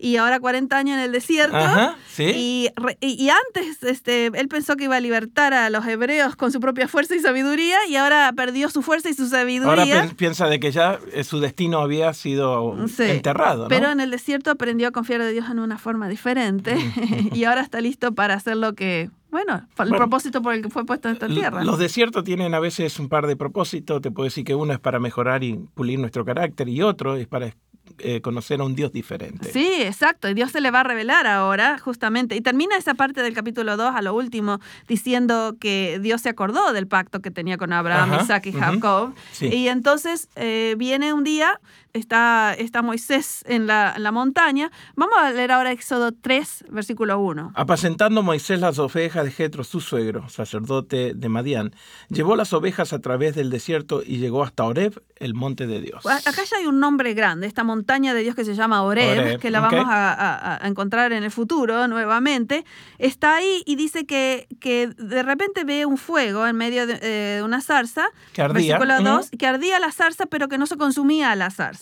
y 0.00 0.16
ahora 0.16 0.40
40 0.40 0.76
años 0.76 0.94
en 0.96 1.00
el 1.04 1.12
desierto. 1.12 1.56
Ajá, 1.56 1.96
sí. 2.08 2.24
Y, 2.24 2.68
y- 3.00 3.24
y 3.24 3.28
antes 3.30 3.82
este, 3.82 4.26
él 4.26 4.48
pensó 4.48 4.76
que 4.76 4.84
iba 4.84 4.96
a 4.96 5.00
libertar 5.00 5.52
a 5.54 5.68
los 5.70 5.86
hebreos 5.86 6.36
con 6.36 6.50
su 6.52 6.60
propia 6.60 6.88
fuerza 6.88 7.14
y 7.14 7.20
sabiduría 7.20 7.76
y 7.88 7.96
ahora 7.96 8.32
perdió 8.34 8.70
su 8.70 8.82
fuerza 8.82 9.08
y 9.10 9.14
su 9.14 9.22
Ahora 9.24 9.38
sabiduría. 9.40 10.06
pi- 10.08 10.14
piensa 10.14 10.46
de 10.48 10.58
que 10.60 10.70
ya 10.72 10.98
eh, 11.12 11.24
su 11.24 11.40
destino 11.40 11.80
había 11.80 12.12
sido 12.14 12.76
Sí, 12.88 13.02
enterrado, 13.04 13.64
¿no? 13.64 13.68
Pero 13.68 13.90
en 13.90 14.00
el 14.00 14.10
desierto 14.10 14.50
aprendió 14.50 14.88
a 14.88 14.90
confiar 14.90 15.20
de 15.22 15.32
Dios 15.32 15.48
en 15.50 15.58
una 15.58 15.78
forma 15.78 16.08
diferente 16.08 16.76
y 17.34 17.44
ahora 17.44 17.60
está 17.62 17.80
listo 17.80 18.12
para 18.14 18.34
hacer 18.34 18.56
lo 18.56 18.74
que, 18.74 19.10
bueno, 19.30 19.56
el 19.56 19.66
Bueno, 19.76 19.96
propósito 19.96 20.42
por 20.42 20.54
el 20.54 20.62
que 20.62 20.70
fue 20.70 20.84
puesto 20.84 21.08
en 21.08 21.14
esta 21.14 21.28
tierra. 21.28 21.62
Los 21.64 21.78
desiertos 21.78 22.24
tienen 22.24 22.54
a 22.54 22.60
veces 22.60 22.98
un 22.98 23.08
par 23.08 23.26
de 23.26 23.36
propósitos. 23.36 24.00
Te 24.00 24.10
puedo 24.10 24.24
decir 24.24 24.44
que 24.44 24.54
uno 24.54 24.72
es 24.72 24.78
para 24.80 24.98
mejorar 24.98 25.44
y 25.44 25.54
pulir 25.74 25.98
nuestro 25.98 26.24
carácter 26.24 26.68
y 26.68 26.82
otro 26.82 27.16
es 27.16 27.26
para 27.26 27.54
eh, 27.98 28.20
conocer 28.20 28.60
a 28.60 28.64
un 28.64 28.74
Dios 28.74 28.92
diferente. 28.92 29.52
Sí, 29.52 29.68
exacto. 29.82 30.28
Y 30.28 30.34
Dios 30.34 30.50
se 30.52 30.60
le 30.60 30.70
va 30.70 30.80
a 30.80 30.84
revelar 30.84 31.26
ahora, 31.26 31.78
justamente. 31.78 32.36
Y 32.36 32.40
termina 32.40 32.76
esa 32.76 32.94
parte 32.94 33.22
del 33.22 33.34
capítulo 33.34 33.76
2 33.76 33.94
a 33.94 34.02
lo 34.02 34.14
último 34.14 34.60
diciendo 34.88 35.56
que 35.60 35.98
Dios 36.00 36.20
se 36.22 36.28
acordó 36.28 36.72
del 36.72 36.86
pacto 36.86 37.20
que 37.20 37.30
tenía 37.30 37.56
con 37.56 37.72
Abraham, 37.72 38.12
Ajá, 38.12 38.22
Isaac 38.22 38.46
y 38.46 38.52
Jacob. 38.52 39.14
sí. 39.32 39.46
Y 39.46 39.68
entonces 39.68 40.28
eh, 40.36 40.74
viene 40.78 41.12
un 41.12 41.24
día, 41.24 41.60
está, 41.92 42.54
está 42.58 42.82
Moisés 42.82 43.44
en 43.46 43.66
la, 43.66 43.94
en 43.96 44.02
la 44.02 44.12
montaña. 44.12 44.70
Vamos 44.96 45.14
a 45.18 45.30
leer 45.30 45.52
ahora 45.52 45.72
Éxodo 45.72 46.12
3, 46.12 46.64
versículo 46.70 47.18
1. 47.18 47.52
Apacentando 47.54 48.22
Moisés 48.22 48.60
las 48.60 48.78
ovejas 48.78 49.24
de 49.24 49.30
Jetro, 49.30 49.64
su 49.64 49.80
suegro, 49.80 50.28
sacerdote 50.28 51.12
de 51.14 51.28
Madián, 51.28 51.74
llevó 52.08 52.36
las 52.36 52.52
ovejas 52.52 52.92
a 52.92 52.98
través 53.00 53.34
del 53.34 53.50
desierto 53.50 54.02
y 54.04 54.18
llegó 54.18 54.42
hasta 54.42 54.64
Oreb, 54.64 55.02
el 55.16 55.34
monte 55.34 55.66
de 55.66 55.80
Dios. 55.80 56.04
Acá 56.06 56.42
ya 56.44 56.56
hay 56.56 56.66
un 56.66 56.80
nombre 56.80 57.12
grande, 57.14 57.46
esta 57.46 57.62
montaña 57.64 58.14
de 58.14 58.22
Dios 58.22 58.34
que 58.34 58.44
se 58.44 58.54
llama 58.54 58.82
Oreb, 58.82 59.18
Oreb, 59.18 59.40
que 59.40 59.50
la 59.50 59.60
ok. 59.66 59.72
vamos 59.72 59.86
a, 59.90 60.12
a- 60.12 60.64
a 60.64 60.68
encontrar 60.68 61.12
en 61.12 61.24
el 61.24 61.30
futuro 61.30 61.86
nuevamente. 61.88 62.64
Está 62.98 63.36
ahí 63.36 63.62
y 63.66 63.76
dice 63.76 64.06
que, 64.06 64.48
que 64.60 64.88
de 64.96 65.22
repente 65.22 65.64
ve 65.64 65.84
un 65.86 65.98
fuego 65.98 66.46
en 66.46 66.56
medio 66.56 66.86
de 66.86 66.98
eh, 67.02 67.42
una 67.42 67.60
zarza, 67.60 68.06
Que 68.32 68.42
ardía, 68.42 68.78
versículo 68.78 68.94
ujú. 69.10 69.16
2, 69.22 69.30
que 69.38 69.46
ardía 69.46 69.78
la 69.78 69.92
zarza 69.92 70.24
pero 70.26 70.48
que 70.48 70.56
no 70.58 70.66
se 70.66 70.76
consumía 70.76 71.34
la 71.36 71.50
zarza. 71.50 71.79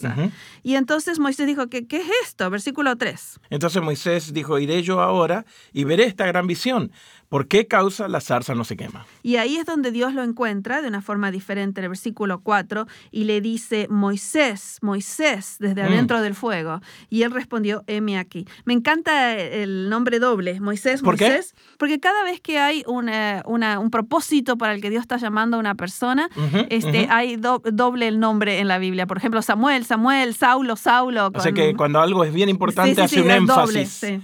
Y 0.63 0.75
entonces 0.75 1.19
Moisés 1.19 1.47
dijo, 1.47 1.69
que, 1.69 1.87
¿qué 1.87 1.99
es 1.99 2.09
esto? 2.25 2.49
Versículo 2.51 2.97
3. 2.97 3.41
Entonces 3.51 3.83
Moisés 3.83 4.33
dijo, 4.33 4.59
iré 4.59 4.83
yo 4.83 5.01
ahora 5.01 5.45
y 5.73 5.85
veré 5.85 6.05
esta 6.05 6.27
gran 6.27 6.47
visión. 6.47 6.93
¿Por 7.29 7.47
qué 7.47 7.67
causa 7.67 8.09
la 8.09 8.21
zarza 8.23 8.55
no 8.55 8.65
se 8.65 8.77
quema? 8.77 9.05
Y 9.23 9.37
ahí 9.37 9.57
es 9.57 9.67
donde 9.67 9.91
Dios 9.91 10.15
lo 10.15 10.23
encuentra 10.23 10.81
de 10.81 10.89
una 10.89 11.03
forma 11.03 11.31
diferente 11.31 11.81
en 11.81 11.85
el 11.85 11.91
versículo 11.91 12.41
4 12.41 12.87
y 13.11 13.25
le 13.25 13.41
dice, 13.43 13.87
Moisés, 13.91 14.79
Moisés, 14.81 15.57
desde 15.59 15.83
Mm. 15.83 15.87
adentro 15.87 16.23
del 16.23 16.35
fuego. 16.35 16.81
Y 17.11 17.23
él 17.25 17.31
respondió, 17.31 17.85
heme 17.87 18.19
aquí. 18.19 18.47
Me 18.65 18.73
encanta 18.73 19.37
el 19.37 19.91
nombre 19.91 20.19
doble, 20.19 20.59
Moisés, 20.61 21.03
¿Por 21.03 21.17
qué? 21.17 21.29
Moisés, 21.29 21.55
porque 21.79 22.01
cada 22.01 22.25
vez 22.25 22.41
que 22.41 22.59
hay 22.59 22.83
una- 22.87 23.43
una- 23.45 23.79
un 23.79 23.91
propósito 23.91 24.57
para 24.57 24.73
el 24.73 24.81
que 24.81 24.89
Dios 24.89 25.03
está 25.03 25.19
llamando 25.19 25.59
a 25.59 25.61
una 25.61 25.75
persona, 25.75 26.31
este, 26.71 27.09
hay 27.11 27.37
do- 27.37 27.63
doble 27.65 28.09
el 28.09 28.21
nombre 28.21 28.59
en 28.61 28.69
la 28.69 28.79
Biblia. 28.79 29.07
Por 29.07 29.19
ejemplo, 29.19 29.43
Samuel, 29.43 29.85
Samuel, 29.85 30.35
Saulo, 30.35 30.77
Saulo. 30.77 31.31
O 31.35 31.41
sea 31.41 31.53
que 31.53 31.75
cuando 31.77 32.01
algo 32.01 32.25
es 32.25 32.33
bien 32.33 32.49
importante 32.49 32.91
Sí, 32.91 32.95
sí, 32.97 33.01
hace 33.03 33.15
sí, 33.17 33.21
un 33.21 33.47
doble, 33.47 33.81
énfasis. 33.83 34.21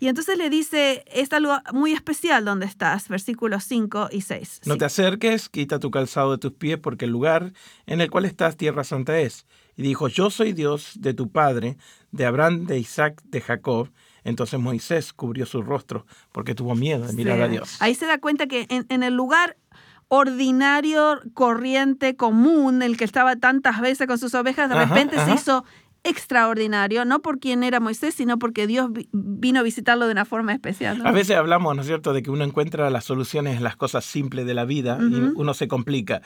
Y 0.00 0.08
entonces 0.08 0.36
le 0.36 0.50
dice, 0.50 1.04
es 1.10 1.32
algo 1.32 1.56
muy 1.72 1.93
especial 1.94 2.44
donde 2.44 2.66
estás, 2.66 3.08
versículos 3.08 3.64
5 3.64 4.08
y 4.12 4.20
6. 4.20 4.60
No 4.66 4.76
te 4.76 4.84
acerques, 4.84 5.48
quita 5.48 5.78
tu 5.78 5.90
calzado 5.90 6.32
de 6.32 6.38
tus 6.38 6.52
pies, 6.52 6.78
porque 6.78 7.06
el 7.06 7.10
lugar 7.12 7.52
en 7.86 8.00
el 8.00 8.10
cual 8.10 8.24
estás, 8.26 8.56
tierra 8.56 8.84
santa 8.84 9.18
es. 9.18 9.46
Y 9.76 9.82
dijo, 9.82 10.08
yo 10.08 10.30
soy 10.30 10.52
Dios 10.52 10.92
de 11.00 11.14
tu 11.14 11.30
padre, 11.30 11.76
de 12.12 12.26
Abraham, 12.26 12.66
de 12.66 12.78
Isaac, 12.78 13.20
de 13.24 13.40
Jacob. 13.40 13.90
Entonces 14.22 14.60
Moisés 14.60 15.12
cubrió 15.12 15.46
su 15.46 15.62
rostro, 15.62 16.06
porque 16.32 16.54
tuvo 16.54 16.74
miedo 16.74 17.06
de 17.06 17.12
mirar 17.12 17.36
Sí. 17.38 17.42
a 17.42 17.48
Dios. 17.48 17.76
Ahí 17.80 17.94
se 17.94 18.06
da 18.06 18.18
cuenta 18.18 18.46
que 18.46 18.66
en, 18.70 18.86
en 18.88 19.02
el 19.02 19.14
lugar 19.14 19.56
ordinario, 20.08 21.20
corriente, 21.34 22.16
común, 22.16 22.82
el 22.82 22.96
que 22.96 23.04
estaba 23.04 23.36
tantas 23.36 23.80
veces 23.80 24.06
con 24.06 24.18
sus 24.18 24.34
ovejas, 24.34 24.68
de 24.68 24.76
Ajá, 24.76 24.94
repente 24.94 25.16
se 25.24 25.32
hizo 25.32 25.64
extraordinario, 26.04 27.04
no 27.04 27.20
por 27.22 27.38
quien 27.38 27.64
era 27.64 27.80
Moisés, 27.80 28.14
sino 28.14 28.38
porque 28.38 28.66
Dios 28.66 28.92
vi- 28.92 29.08
vino 29.12 29.60
a 29.60 29.62
visitarlo 29.62 30.06
de 30.06 30.12
una 30.12 30.24
forma 30.24 30.52
especial. 30.52 30.98
¿no? 30.98 31.08
A 31.08 31.12
veces 31.12 31.36
hablamos, 31.36 31.74
¿no 31.74 31.82
es 31.82 31.86
cierto?, 31.88 32.12
de 32.12 32.22
que 32.22 32.30
uno 32.30 32.44
encuentra 32.44 32.88
las 32.90 33.04
soluciones 33.04 33.56
en 33.56 33.64
las 33.64 33.76
cosas 33.76 34.04
simples 34.04 34.46
de 34.46 34.54
la 34.54 34.64
vida 34.64 34.98
y 35.00 35.14
uno 35.34 35.54
se 35.54 35.68
complica. 35.68 36.22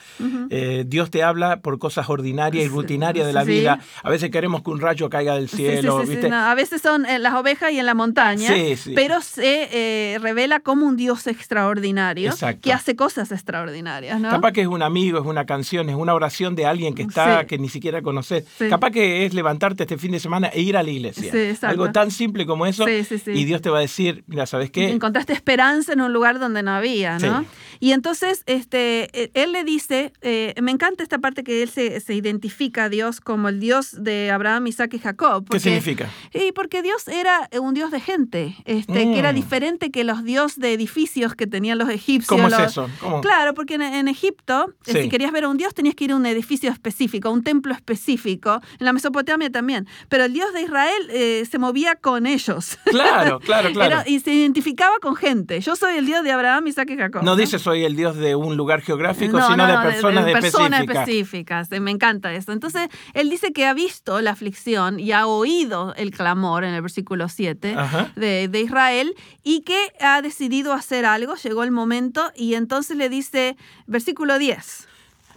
Eh, 0.49 0.83
Dios 0.87 1.09
te 1.09 1.23
habla 1.23 1.61
por 1.61 1.79
cosas 1.79 2.09
ordinarias 2.09 2.65
y 2.65 2.67
rutinarias 2.67 3.25
de 3.27 3.33
la 3.33 3.45
sí. 3.45 3.51
vida. 3.51 3.79
A 4.03 4.09
veces 4.09 4.29
queremos 4.31 4.61
que 4.63 4.69
un 4.71 4.79
rayo 4.81 5.09
caiga 5.09 5.35
del 5.35 5.49
cielo, 5.49 5.99
sí, 6.01 6.05
sí, 6.07 6.11
¿viste? 6.11 6.29
no, 6.29 6.35
A 6.37 6.55
veces 6.55 6.81
son 6.81 7.05
en 7.05 7.23
las 7.23 7.33
ovejas 7.35 7.71
y 7.71 7.79
en 7.79 7.85
la 7.85 7.93
montaña, 7.93 8.51
pero 8.95 9.21
se 9.21 9.69
eh, 9.71 10.19
revela 10.19 10.59
como 10.59 10.85
un 10.85 10.97
Dios 10.97 11.25
extraordinario 11.27 12.31
Exacto. 12.31 12.61
que 12.61 12.73
hace 12.73 12.95
cosas 12.95 13.31
extraordinarias, 13.31 14.19
¿no? 14.19 14.29
Capaz 14.29 14.51
que 14.51 14.61
es 14.61 14.67
un 14.67 14.81
amigo, 14.81 15.19
es 15.19 15.25
una 15.25 15.45
canción, 15.45 15.89
es 15.89 15.95
una 15.95 16.13
oración 16.13 16.55
de 16.55 16.65
alguien 16.65 16.93
que 16.95 17.03
está, 17.03 17.45
que 17.45 17.57
ni 17.57 17.69
siquiera 17.69 18.01
conoces. 18.01 18.45
Capaz 18.69 18.91
que 18.91 19.25
es 19.25 19.33
levantarte 19.33 19.68
levantarte 19.69 19.83
este 19.83 19.97
fin 19.97 20.11
de 20.11 20.19
semana 20.19 20.47
e 20.47 20.61
ir 20.61 20.75
a 20.77 20.83
la 20.83 20.89
iglesia. 20.89 21.31
Sí. 21.31 21.65
Algo 21.65 21.91
tan 21.91 22.11
simple 22.11 22.45
como 22.45 22.65
eso. 22.65 22.85
Sí, 22.85 23.03
sí, 23.03 23.17
sí. 23.19 23.31
Y 23.31 23.45
Dios 23.45 23.61
te 23.61 23.69
va 23.69 23.77
a 23.79 23.81
decir, 23.81 24.23
mira, 24.27 24.45
¿sabes 24.45 24.71
qué? 24.71 24.89
Encontraste 24.89 25.33
esperanza 25.33 25.93
en 25.93 26.01
un 26.01 26.11
lugar 26.13 26.39
donde 26.39 26.63
no 26.63 26.71
había, 26.71 27.19
¿no? 27.19 27.45
Y 27.79 27.91
entonces 27.93 28.43
este, 28.45 29.09
eh, 29.13 29.31
él 29.35 29.51
le 29.53 29.63
dice, 29.63 30.11
eh, 30.21 30.53
me 30.61 30.71
encanta 30.71 31.03
esta 31.03 31.19
parte 31.19 31.43
que 31.43 31.63
él 31.63 31.69
se, 31.69 31.99
se 32.01 32.13
identifica 32.13 32.85
a 32.85 32.89
Dios 32.89 33.21
como 33.21 33.47
el 33.49 33.59
Dios 33.59 34.03
de 34.03 34.31
Abraham, 34.31 34.67
Isaac 34.67 34.93
y 34.95 34.99
Jacob. 34.99 35.43
¿Qué 35.43 35.47
porque- 35.47 35.59
significa? 35.61 36.09
Y 36.33 36.51
porque 36.51 36.81
Dios 36.81 37.07
era 37.07 37.49
un 37.61 37.73
Dios 37.73 37.91
de 37.91 37.99
gente, 38.01 38.55
este, 38.65 38.93
que 38.93 39.19
era 39.19 39.31
Mm. 39.31 39.35
diferente 39.35 39.91
que 39.91 40.03
los 40.03 40.23
dios 40.23 40.57
de 40.59 40.73
edificios 40.73 41.35
que 41.35 41.47
tenían 41.47 41.77
los 41.77 41.89
egipcios. 41.89 42.27
¿Cómo 42.27 42.47
es 42.47 42.59
eso? 42.59 42.89
¿Cómo? 42.99 43.21
Claro, 43.21 43.53
porque 43.53 43.75
en, 43.75 43.81
en 43.83 44.07
Egipto, 44.07 44.73
eh, 44.87 45.03
si 45.03 45.09
querías 45.09 45.31
ver 45.31 45.43
a 45.45 45.49
un 45.49 45.57
dios, 45.57 45.73
tenías 45.73 45.95
que 45.95 46.05
ir 46.05 46.11
a 46.11 46.15
un 46.15 46.25
edificio 46.25 46.69
específico, 46.71 47.29
a 47.29 47.31
un 47.31 47.43
templo 47.43 47.73
específico. 47.73 48.59
En 48.79 48.85
la 48.85 48.93
Mesopotamia 48.93 49.49
también. 49.59 49.87
Pero 50.07 50.23
el 50.23 50.33
dios 50.33 50.53
de 50.53 50.61
Israel 50.61 51.03
eh, 51.11 51.45
se 51.49 51.57
movía 51.59 51.95
con 51.95 52.25
ellos. 52.25 52.77
Claro, 52.89 53.39
claro, 53.39 53.71
claro. 53.71 53.95
Era- 54.01 54.03
y 54.07 54.19
se 54.19 54.33
identificaba 54.33 54.95
con 55.01 55.15
gente. 55.15 55.59
Yo 55.61 55.75
soy 55.75 55.95
el 55.97 56.05
dios 56.05 56.23
de 56.23 56.31
Abraham, 56.31 56.67
Isaac 56.67 56.89
y 56.91 56.97
Jacob. 56.97 57.23
no 57.23 57.35
dice 57.35 57.59
soy 57.59 57.83
el 57.83 57.95
Dios 57.95 58.15
de 58.15 58.35
un 58.35 58.55
lugar 58.57 58.81
geográfico, 58.81 59.37
No, 59.37 59.45
sino 59.45 59.57
no, 59.57 59.67
de 59.67 59.73
no, 59.73 59.81
personas 59.83 60.25
de 60.25 60.31
personas 60.33 60.81
específicas. 60.81 61.07
específicas. 61.09 61.71
Eh, 61.71 61.79
Me 61.79 61.91
encanta 61.91 62.33
eso. 62.33 62.51
Entonces, 62.51 62.87
él 63.13 63.29
dice 63.29 63.51
que 63.53 63.65
ha 63.65 63.73
visto 63.73 64.21
la 64.21 64.31
aflicción 64.31 64.99
y 64.99 65.11
ha 65.11 65.27
oído 65.27 65.93
el 65.95 66.11
clamor 66.11 66.63
en 66.63 66.73
el 66.73 66.81
versículo 66.81 67.27
7 67.29 67.75
Ajá. 67.77 68.11
de, 68.15 68.47
de 68.47 68.61
Israel 68.61 69.13
y 69.43 69.61
que 69.61 69.77
ha 70.01 70.21
decidido 70.21 70.73
hacer 70.73 71.05
algo. 71.05 71.35
Llegó 71.35 71.63
el 71.63 71.71
momento 71.71 72.31
y 72.35 72.53
entonces 72.55 72.95
le 72.97 73.09
dice, 73.09 73.55
versículo 73.87 74.37
10. 74.39 74.87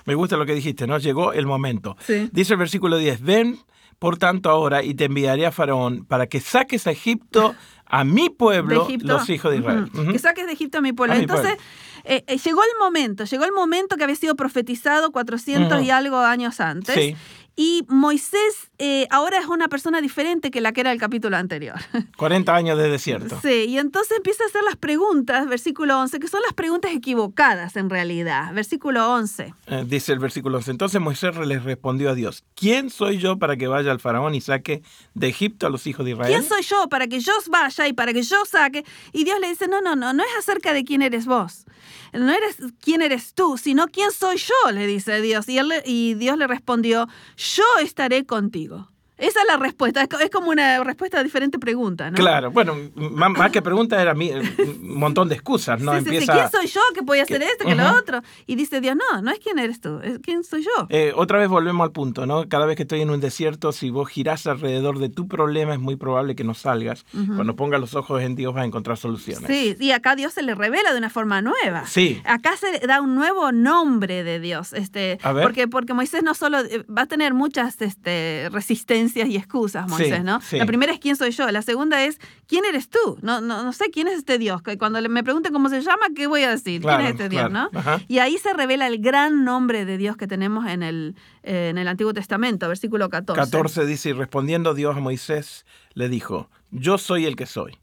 Me 0.05 0.14
gusta 0.14 0.37
lo 0.37 0.47
que 0.47 0.55
dijiste, 0.55 0.87
¿no? 0.87 0.99
Llegó 0.99 1.33
el 1.33 1.47
momento. 1.47 1.97
Sí. 2.07 2.29
Dice 2.33 2.55
el 2.55 2.59
versículo 2.59 2.97
10, 2.99 3.21
ven 3.23 3.59
por 4.02 4.18
tanto 4.18 4.50
ahora 4.50 4.82
y 4.82 4.94
te 4.94 5.04
enviaré 5.04 5.47
a 5.47 5.52
Faraón 5.52 6.04
para 6.04 6.26
que 6.26 6.40
saques 6.40 6.88
a 6.88 6.90
Egipto, 6.90 7.54
a 7.87 8.02
mi 8.02 8.30
pueblo, 8.30 8.88
los 8.99 9.30
hijos 9.30 9.52
de 9.52 9.59
Israel. 9.59 9.88
Que 10.11 10.18
saques 10.18 10.44
de 10.44 10.54
Egipto 10.54 10.78
a 10.78 10.80
mi 10.80 10.92
pueblo. 10.92 11.14
A 11.14 11.16
mi 11.18 11.23
Entonces, 11.23 11.56
eh, 12.02 12.25
eh, 12.26 12.37
llegó 12.37 12.62
el 12.64 12.78
momento, 12.80 13.23
llegó 13.23 13.44
el 13.44 13.52
momento 13.52 13.97
que 13.97 14.02
había 14.02 14.16
sido 14.16 14.35
profetizado 14.35 15.12
400 15.12 15.73
Ujú. 15.73 15.87
y 15.87 15.90
algo 15.90 16.18
años 16.18 16.59
antes. 16.59 16.97
Sí. 16.97 17.14
Y 17.54 17.85
Moisés 17.88 18.71
eh, 18.78 19.06
ahora 19.11 19.38
es 19.38 19.47
una 19.47 19.68
persona 19.68 20.00
diferente 20.00 20.50
que 20.50 20.61
la 20.61 20.73
que 20.73 20.80
era 20.80 20.90
el 20.92 20.99
capítulo 20.99 21.37
anterior. 21.37 21.76
40 22.16 22.54
años 22.54 22.78
de 22.78 22.88
desierto. 22.88 23.38
Sí, 23.42 23.66
y 23.68 23.78
entonces 23.78 24.16
empieza 24.16 24.44
a 24.44 24.47
hacer 24.47 24.62
las 24.64 24.76
preguntas, 24.76 25.47
versículo 25.47 26.00
11, 26.00 26.18
que 26.18 26.28
son 26.28 26.40
las 26.42 26.54
preguntas 26.54 26.92
equivocadas 26.92 27.76
en 27.76 27.90
realidad. 27.90 28.54
Versículo 28.54 29.12
11. 29.12 29.54
Eh, 29.66 29.85
dice 29.87 30.12
el 30.12 30.18
versículo 30.18 30.59
11. 30.59 30.71
Entonces 30.71 31.00
Moisés 31.00 31.37
les 31.37 31.62
respondió 31.62 32.11
a 32.11 32.14
Dios, 32.14 32.44
¿quién 32.54 32.90
soy 32.90 33.18
yo 33.18 33.38
para 33.38 33.56
que 33.56 33.66
vaya 33.66 33.92
al 33.92 34.00
faraón 34.00 34.35
y 34.35 34.40
saque 34.40 34.82
de 35.14 35.28
Egipto 35.28 35.66
a 35.66 35.71
los 35.71 35.87
hijos 35.87 36.06
de 36.06 36.12
Israel? 36.12 36.32
¿Quién 36.32 36.44
soy 36.44 36.62
yo 36.62 36.88
para 36.88 37.06
que 37.06 37.21
yo 37.21 37.32
vaya 37.50 37.87
y 37.87 37.92
para 37.92 38.12
que 38.14 38.23
yo 38.23 38.44
saque? 38.47 38.85
Y 39.12 39.25
Dios 39.25 39.38
le 39.40 39.49
dice, 39.49 39.68
no, 39.68 39.80
no, 39.82 39.94
no, 39.94 40.12
no 40.12 40.23
es 40.23 40.30
acerca 40.38 40.73
de 40.73 40.85
quién 40.85 41.02
eres 41.02 41.26
vos. 41.26 41.66
No 42.12 42.30
eres 42.30 42.56
quién 42.80 43.00
eres 43.00 43.32
tú, 43.35 43.56
sino 43.56 43.88
quién 43.88 44.11
soy 44.12 44.37
yo, 44.37 44.71
le 44.73 44.87
dice 44.87 45.21
Dios. 45.21 45.49
Y, 45.49 45.59
él, 45.59 45.73
y 45.87 46.14
Dios 46.14 46.37
le 46.37 46.47
respondió, 46.47 47.09
yo 47.43 47.65
estaré 47.81 48.25
contigo. 48.25 48.92
Esa 49.19 49.40
es 49.40 49.47
la 49.47 49.57
respuesta. 49.57 50.02
Es 50.02 50.09
co- 50.09 50.19
Es 50.19 50.31
como 50.31 50.50
una 50.50 50.83
respuesta 50.83 51.21
a 51.21 51.23
diferente 51.23 51.59
pregunta, 51.59 52.11
¿no? 52.11 52.16
Claro, 52.16 52.50
bueno, 52.50 52.75
más, 52.95 53.52
que 53.52 53.62
pregunta 53.62 54.00
era 54.00 54.14
mi- 54.14 54.31
un 54.33 54.97
montón 54.99 55.28
de 55.28 55.35
excusas, 55.37 55.81
¿no? 55.81 55.92
sí, 55.92 55.99
sí, 55.99 56.04
sí. 56.04 56.11
Empieza... 56.16 56.33
¿Quién 56.33 56.50
soy 56.50 56.66
yo 56.66 56.81
que 56.95 57.02
voy 57.02 57.19
a 57.21 57.23
hacer 57.25 57.40
que- 57.40 57.47
esto, 57.47 57.64
que 57.64 57.75
lo 57.75 57.92
otro? 57.99 58.21
Y 58.47 58.57
dice 58.57 58.81
Dios, 58.81 58.97
no, 58.97 59.23
no 59.23 59.31
es 59.31 59.38
quién 59.38 59.59
eres 59.59 59.81
tú, 59.81 60.00
es 60.02 60.19
quién 60.21 60.42
soy 60.45 60.62
yo. 60.64 60.87
Eh, 60.88 61.12
otra 61.14 61.38
vez 61.38 61.49
volvemos 61.49 61.85
al 61.85 61.92
punto, 61.92 62.26
¿no? 62.26 62.49
Cada 62.49 62.66
vez 62.66 62.75
que 62.76 62.83
estoy 62.83 63.00
en 63.02 63.11
un 63.11 63.21
desierto, 63.21 63.71
si 63.73 63.90
vos 63.90 64.09
girás 64.09 64.47
alrededor 64.47 64.99
de 64.99 65.09
tu 65.09 65.28
problema, 65.28 65.75
es 65.75 65.81
muy 65.81 65.97
probable 65.97 66.35
que 66.35 66.42
no 66.45 66.54
salgas. 66.54 67.04
Cuando 67.12 67.54
pongas 67.54 67.81
los 67.81 67.95
ojos 67.95 68.23
en 68.23 68.35
Dios 68.35 68.54
vas 68.54 68.62
a 68.62 68.66
encontrar 68.66 68.97
soluciones. 68.97 69.47
Sí, 69.47 69.76
y 69.78 69.90
acá 69.92 70.16
Dios 70.16 70.33
se 70.33 70.42
le 70.42 70.54
revela 70.54 70.90
de 70.92 70.99
una 70.99 71.11
forma 71.11 71.42
nueva. 71.42 71.87
Sí. 71.87 72.21
Acá 72.25 72.57
se 72.57 72.85
da 72.87 73.00
un 73.00 73.14
nuevo 73.14 73.52
nombre 73.52 74.25
de 74.25 74.40
Dios. 74.40 74.73
Este, 74.73 75.19
A 75.23 75.33
ver. 75.33 75.45
Porque, 75.45 75.69
porque 75.69 75.92
Moisés 75.95 76.23
no 76.23 76.35
solo 76.35 76.59
eh, 76.61 76.85
va 76.90 77.02
a 77.02 77.07
tener 77.07 77.35
muchas 77.35 77.81
este, 77.83 78.49
resistencias 78.50 79.01
y 79.14 79.37
excusas, 79.37 79.88
Moisés, 79.88 80.18
Sí, 80.18 80.23
¿no? 80.25 80.40
sí. 80.40 80.56
La 80.59 80.66
primera 80.66 80.92
es 80.92 80.99
quién 80.99 81.16
soy 81.16 81.30
yo, 81.30 81.50
la 81.50 81.62
segunda 81.62 82.02
es 82.04 82.18
quién 82.47 82.64
eres 82.64 82.88
tú. 82.88 83.18
No, 83.23 83.40
no, 83.40 83.62
no 83.62 83.73
sé 83.73 83.87
quién 83.92 84.09
es 84.09 84.14
este 84.18 84.38
Dios. 84.38 84.62
Cuando 84.78 85.00
me 85.09 85.23
pregunten 85.25 85.52
cómo 85.52 85.68
se 85.68 85.80
llama, 85.80 86.06
¿qué 86.14 86.26
voy 86.26 86.42
a 86.42 86.50
decir? 86.50 86.80
Claro, 86.80 86.99
¿Quién 86.99 87.06
es 87.09 87.12
este 87.14 87.28
Dios, 87.28 87.49
claro. 87.49 87.71
no? 87.73 87.78
Ajá. 87.78 88.00
Y 88.09 88.18
ahí 88.18 88.38
se 88.38 88.52
revela 88.52 88.87
el 88.87 88.99
gran 89.00 89.44
nombre 89.44 89.85
de 89.85 89.97
Dios 89.99 90.16
que 90.16 90.26
tenemos 90.26 90.66
en 90.66 90.82
el, 90.82 91.16
eh, 91.42 91.68
en 91.71 91.78
el 91.78 91.88
Antiguo 91.88 92.12
Testamento, 92.14 92.68
versículo 92.68 93.09
14. 93.09 93.40
14 93.40 93.87
dice, 93.87 94.11
y 94.11 94.12
respondiendo 94.12 94.75
Dios 94.75 94.97
a 94.97 95.00
Moisés, 95.00 95.66
le 95.94 96.09
dijo, 96.09 96.49
yo 96.71 96.99
soy 96.99 97.26
el 97.26 97.37
que 97.37 97.47
soy. 97.47 97.78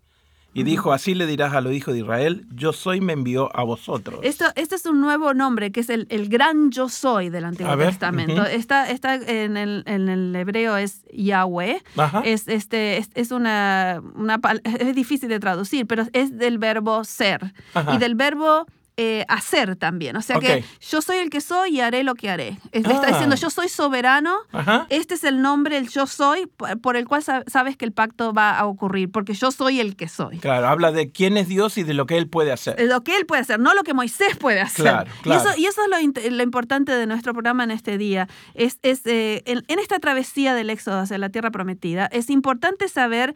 Y 0.54 0.64
dijo, 0.64 0.94
así 0.94 1.14
le 1.14 1.28
dirás 1.28 1.54
a 1.54 1.62
los 1.62 1.74
hijos 1.74 1.94
de 1.94 2.00
Israel, 2.02 2.46
yo 2.54 2.74
soy 2.74 3.02
me 3.02 3.14
envió 3.14 3.56
a 3.56 3.64
vosotros. 3.64 4.20
Esto, 4.24 4.46
este 4.56 4.76
es 4.76 4.86
un 4.86 5.00
nuevo 5.00 5.34
nombre 5.34 5.72
que 5.72 5.82
es 5.82 5.90
el, 5.90 6.08
el 6.10 6.28
gran 6.28 6.72
yo 6.72 6.90
soy 6.90 7.30
del 7.30 7.46
Antiguo 7.46 7.78
Testamento. 7.78 8.44
está, 8.46 8.90
está 8.90 9.16
en, 9.16 9.58
el, 9.58 9.84
en 9.86 10.10
el 10.10 10.36
hebreo 10.36 10.76
es 10.76 11.06
Yahweh. 11.14 11.82
Ajá. 11.98 12.22
Es, 12.26 12.48
este, 12.48 12.98
es, 12.98 13.10
es 13.14 13.32
una, 13.32 14.02
una 14.16 14.40
es 14.64 14.96
difícil 14.96 15.30
de 15.30 15.40
traducir, 15.40 15.86
pero 15.86 16.06
es 16.14 16.38
del 16.38 16.58
verbo 16.58 17.04
ser 17.04 17.54
Ajá. 17.74 17.94
y 17.94 17.98
del 18.00 18.16
verbo 18.16 18.66
eh, 19.02 19.24
hacer 19.30 19.78
también. 19.78 20.18
O 20.18 20.22
sea 20.22 20.36
Ok. 20.38 20.44
que 20.44 20.66
yo 20.82 21.02
soy 21.02 21.18
el 21.20 21.30
que 21.30 21.40
soy 21.40 21.78
y 21.78 21.80
haré 21.80 22.04
lo 22.04 22.16
que 22.16 22.30
haré. 22.30 22.58
Le 22.74 22.80
está 22.82 23.04
Ah. 23.08 23.12
diciendo 23.12 23.38
yo 23.38 23.50
soy 23.50 23.70
soberano. 23.70 24.36
Ajá. 24.52 24.88
Este 24.90 25.14
es 25.14 25.24
el 25.24 25.42
nombre, 25.42 25.78
el 25.78 25.88
yo 25.88 26.06
soy, 26.06 26.48
por 26.82 26.98
el 26.98 27.08
cual 27.08 27.24
sa- 27.24 27.44
sabes 27.48 27.78
que 27.78 27.86
el 27.86 27.94
pacto 27.94 28.34
va 28.34 28.58
a 28.60 28.66
ocurrir, 28.66 29.10
porque 29.10 29.34
yo 29.34 29.52
soy 29.52 29.80
el 29.80 29.96
que 29.96 30.10
soy. 30.10 30.40
Claro, 30.40 30.68
habla 30.68 30.92
de 30.92 31.12
quién 31.12 31.38
es 31.38 31.48
Dios 31.48 31.78
y 31.78 31.84
de 31.84 31.94
lo 31.94 32.06
que 32.08 32.18
Él 32.18 32.28
puede 32.28 32.52
hacer. 32.52 32.76
Lo 32.82 33.02
que 33.06 33.16
él 33.16 33.26
puede 33.26 33.42
hacer, 33.42 33.60
no 33.60 33.74
lo 33.74 33.84
que 33.84 33.94
Moisés 33.94 34.36
puede 34.38 34.60
hacer. 34.60 34.84
Claro, 34.84 35.12
claro. 35.22 35.42
Y 35.44 35.48
eso, 35.48 35.60
y 35.62 35.66
eso 35.68 35.82
es 35.84 35.90
lo, 36.26 36.32
lo 36.38 36.44
importante 36.44 36.92
de 36.92 37.08
nuestro 37.08 37.32
programa 37.32 37.64
en 37.64 37.72
este 37.72 37.98
día. 37.98 38.28
Es, 38.54 38.80
es, 38.82 39.02
eh, 39.06 39.44
en, 39.46 39.64
en 39.70 39.80
esta 39.80 40.00
travesía 40.00 40.54
del 40.54 40.70
éxodo 40.70 41.00
hacia 41.00 41.18
la 41.18 41.30
tierra 41.30 41.52
prometida, 41.52 42.08
es 42.12 42.30
importante 42.30 42.88
saber 42.90 43.34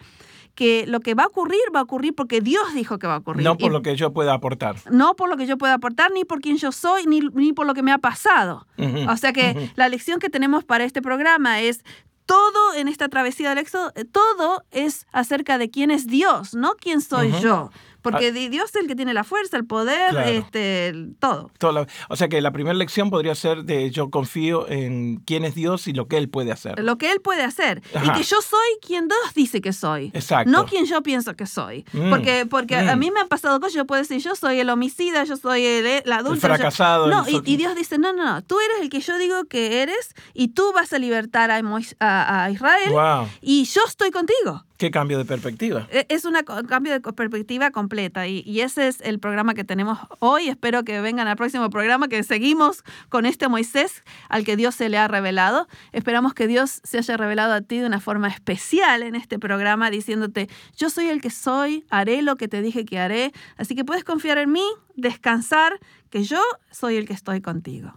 que 0.55 0.85
lo 0.87 0.99
que 0.99 1.15
va 1.15 1.23
a 1.23 1.27
ocurrir 1.27 1.59
va 1.75 1.79
a 1.79 1.83
ocurrir 1.83 2.13
porque 2.13 2.41
Dios 2.41 2.73
dijo 2.73 2.99
que 2.99 3.07
va 3.07 3.15
a 3.15 3.17
ocurrir. 3.17 3.43
No 3.43 3.57
por 3.57 3.69
Y 3.69 3.73
lo 3.73 3.81
que 3.81 3.95
yo 3.95 4.13
pueda 4.13 4.33
aportar. 4.33 4.75
no 4.91 5.15
por 5.15 5.29
lo 5.29 5.37
que 5.37 5.45
yo 5.47 5.57
pueda 5.57 5.75
aportar, 5.75 6.11
ni 6.11 6.25
por 6.25 6.41
quién 6.41 6.57
yo 6.57 6.71
soy, 6.71 7.05
ni, 7.07 7.21
ni 7.21 7.53
por 7.53 7.65
lo 7.65 7.73
que 7.73 7.81
me 7.83 7.91
ha 7.91 7.97
pasado. 7.97 8.67
O 9.09 9.17
sea 9.17 9.33
que 9.33 9.71
la 9.75 9.89
lección 9.89 10.19
que 10.19 10.29
tenemos 10.29 10.63
para 10.63 10.83
este 10.83 11.01
programa 11.01 11.61
es 11.61 11.83
todo 12.25 12.73
en 12.75 12.87
esta 12.87 13.09
travesía 13.09 13.49
del 13.49 13.57
éxodo, 13.57 13.91
eh, 13.95 14.05
todo 14.05 14.63
es 14.71 15.07
acerca 15.11 15.57
de 15.57 15.69
quién 15.69 15.91
es 15.91 16.07
Dios, 16.07 16.53
no 16.53 16.73
quién 16.79 17.01
soy 17.01 17.31
yo. 17.41 17.69
Porque 18.03 18.31
di- 18.31 18.49
Dios 18.49 18.69
es 18.69 18.75
el 18.81 18.87
que 18.87 18.95
tiene 18.95 19.13
la 19.13 19.23
fuerza, 19.23 19.57
el 19.57 19.65
poder, 19.65 20.11
Claro. 20.11 20.29
este, 20.29 20.87
el- 20.89 21.15
todo. 21.19 21.49
La- 21.73 21.87
o 22.09 22.15
sea 22.15 22.27
que 22.27 22.39
la 22.41 22.51
primera 22.51 22.73
lección 22.75 23.09
podría 23.09 23.33
ser 23.33 23.63
de 23.63 23.89
yo 23.89 24.09
confío 24.11 24.69
en 24.69 25.17
quién 25.25 25.45
es 25.45 25.55
Dios 25.55 25.87
y 25.87 25.93
lo 25.93 26.07
que 26.07 26.17
Él 26.17 26.29
puede 26.29 26.51
hacer. 26.51 26.79
Lo 26.83 26.97
que 26.97 27.11
Él 27.11 27.21
puede 27.21 27.43
hacer. 27.43 27.81
Ajá. 27.95 28.05
Y 28.05 28.17
que 28.17 28.23
yo 28.23 28.41
soy 28.41 28.59
quien 28.85 29.07
Dios 29.07 29.33
dice 29.33 29.61
que 29.61 29.73
soy. 29.73 30.11
Exacto. 30.13 30.51
No 30.51 30.65
quien 30.65 30.85
yo 30.85 31.01
pienso 31.01 31.35
que 31.35 31.45
soy. 31.47 31.85
Mm, 31.93 32.09
Porque, 32.09 32.45
porque 32.45 32.75
a 32.75 32.95
mm. 32.95 32.99
mí 32.99 33.09
me 33.11 33.21
han 33.21 33.27
pasado 33.29 33.59
cosas, 33.59 33.73
yo 33.73 33.85
puedo 33.85 34.01
decir, 34.01 34.19
yo 34.21 34.35
soy 34.35 34.59
el 34.59 34.69
homicida, 34.69 35.23
yo 35.23 35.37
soy 35.37 35.65
el, 35.65 35.85
el 35.85 36.11
adulto. 36.11 36.35
yo- 36.47 36.53
fracasado, 36.53 37.07
No, 37.07 37.25
el 37.25 37.35
y, 37.35 37.41
y 37.53 37.57
Dios 37.57 37.75
dice, 37.75 37.97
no, 37.97 38.11
no, 38.13 38.23
no, 38.25 38.41
tú 38.43 38.59
eres 38.59 38.81
el 38.81 38.89
que 38.89 38.99
yo 38.99 39.17
digo 39.17 39.45
que 39.45 39.81
eres 39.81 40.13
y 40.33 40.49
tú 40.49 40.71
vas 40.73 40.91
a 40.93 40.99
libertar 40.99 41.49
a, 41.51 41.61
a- 41.99 42.43
a 42.45 42.51
Israel 42.51 42.91
Wow, 42.91 43.27
y 43.41 43.63
yo 43.65 43.81
estoy 43.87 44.11
contigo. 44.11 44.65
Qué 44.77 44.91
cambio 44.91 45.17
de 45.17 45.25
perspectiva. 45.25 45.87
E- 45.91 46.05
Es 46.09 46.25
un 46.25 46.33
cambio 46.67 46.91
de 46.93 46.99
perspectiva 46.99 47.71
completa 47.71 48.27
y, 48.27 48.41
y 48.45 48.61
ese 48.61 48.87
es 48.87 49.01
el 49.01 49.19
programa 49.19 49.53
que 49.53 49.63
tenemos 49.63 49.99
hoy. 50.19 50.49
Espero 50.49 50.83
que 50.83 50.99
vengan 51.01 51.27
al 51.27 51.35
próximo 51.35 51.69
programa, 51.69 52.07
que 52.07 52.23
seguimos 52.23 52.83
con 53.09 53.25
este 53.25 53.47
Moisés 53.47 54.03
al 54.29 54.43
que 54.43 54.55
Dios 54.55 54.75
se 54.75 54.89
le 54.89 54.97
ha 54.97 55.07
revelado. 55.07 55.67
Esperamos 55.91 56.33
que 56.33 56.47
Dios 56.47 56.81
se 56.83 56.97
haya 56.97 57.17
revelado 57.17 57.53
a 57.53 57.61
ti 57.61 57.79
de 57.79 57.85
una 57.87 57.99
forma 57.99 58.27
especial 58.27 59.03
en 59.03 59.15
este 59.15 59.39
programa, 59.39 59.89
diciéndote, 59.89 60.49
yo 60.75 60.89
soy 60.89 61.07
el 61.07 61.21
que 61.21 61.29
soy, 61.29 61.85
haré 61.89 62.21
lo 62.21 62.35
que 62.35 62.47
te 62.47 62.61
dije 62.61 62.85
que 62.85 62.99
haré, 62.99 63.31
así 63.57 63.75
que 63.75 63.85
puedes 63.85 64.03
confiar 64.03 64.37
en 64.37 64.51
mí, 64.51 64.63
descansar, 64.95 65.79
que 66.09 66.23
yo 66.23 66.41
soy 66.71 66.97
el 66.97 67.07
que 67.07 67.13
estoy 67.13 67.41
contigo. 67.41 67.93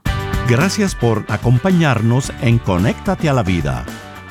Gracias 0.48 0.94
por 0.94 1.24
acompañarnos 1.28 2.32
en 2.40 2.58
Conéctate 2.58 3.28
a 3.28 3.32
la 3.32 3.42
Vida. 3.42 3.84